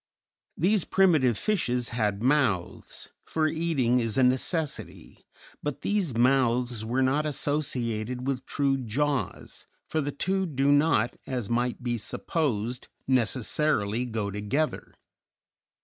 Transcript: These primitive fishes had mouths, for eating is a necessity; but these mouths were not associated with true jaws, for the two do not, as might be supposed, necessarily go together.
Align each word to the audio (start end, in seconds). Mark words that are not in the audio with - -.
These 0.57 0.85
primitive 0.85 1.37
fishes 1.37 1.89
had 1.89 2.23
mouths, 2.23 3.09
for 3.23 3.45
eating 3.45 3.99
is 3.99 4.17
a 4.17 4.23
necessity; 4.23 5.27
but 5.61 5.81
these 5.81 6.17
mouths 6.17 6.83
were 6.83 7.03
not 7.03 7.27
associated 7.27 8.25
with 8.25 8.47
true 8.47 8.79
jaws, 8.79 9.67
for 9.87 10.01
the 10.01 10.11
two 10.11 10.47
do 10.47 10.71
not, 10.71 11.15
as 11.27 11.51
might 11.51 11.83
be 11.83 11.99
supposed, 11.99 12.87
necessarily 13.07 14.05
go 14.05 14.31
together. 14.31 14.95